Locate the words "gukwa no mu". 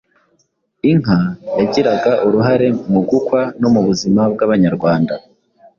3.09-3.81